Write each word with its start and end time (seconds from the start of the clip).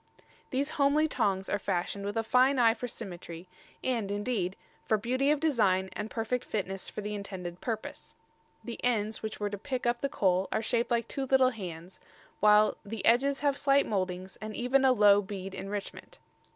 These 0.49 0.71
homely 0.81 1.07
tongs 1.07 1.47
are 1.47 1.59
fashioned 1.59 2.05
with 2.05 2.17
a 2.17 2.23
fine 2.23 2.57
eye 2.57 2.73
for 2.73 2.87
symmetry, 2.87 3.47
and, 3.83 4.09
indeed, 4.09 4.55
for 4.83 4.97
beauty 4.97 5.29
of 5.29 5.39
design 5.39 5.91
and 5.93 6.09
perfect 6.09 6.43
fitness 6.43 6.89
for 6.89 7.01
the 7.01 7.13
intended 7.13 7.61
purpose. 7.61 8.15
The 8.63 8.83
ends 8.83 9.21
which 9.21 9.39
were 9.39 9.51
to 9.51 9.59
pick 9.59 9.85
up 9.85 10.01
the 10.01 10.09
coal 10.09 10.47
are 10.51 10.63
shaped 10.63 10.89
like 10.89 11.07
two 11.07 11.27
little 11.27 11.51
hands, 11.51 11.99
while 12.39 12.77
"the 12.83 13.05
edges 13.05 13.41
have 13.41 13.59
slight 13.59 13.85
mouldings 13.85 14.37
and 14.41 14.55
even 14.55 14.83
a 14.85 14.91
low 14.91 15.21
bead 15.21 15.53
enrichment. 15.53 16.17